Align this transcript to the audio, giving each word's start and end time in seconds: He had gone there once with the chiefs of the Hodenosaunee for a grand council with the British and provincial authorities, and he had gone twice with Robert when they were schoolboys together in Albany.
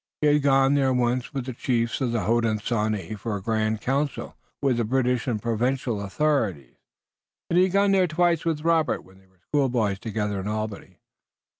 He 0.21 0.25
had 0.33 0.41
gone 0.41 0.73
there 0.73 0.91
once 0.91 1.31
with 1.31 1.45
the 1.45 1.53
chiefs 1.53 2.01
of 2.01 2.11
the 2.11 2.21
Hodenosaunee 2.21 3.13
for 3.19 3.35
a 3.35 3.41
grand 3.43 3.81
council 3.81 4.35
with 4.59 4.77
the 4.77 4.83
British 4.83 5.27
and 5.27 5.39
provincial 5.39 6.01
authorities, 6.01 6.77
and 7.51 7.57
he 7.59 7.65
had 7.65 7.73
gone 7.73 8.07
twice 8.07 8.43
with 8.43 8.61
Robert 8.61 9.01
when 9.03 9.19
they 9.19 9.27
were 9.27 9.37
schoolboys 9.45 9.99
together 9.99 10.39
in 10.39 10.47
Albany. 10.47 10.97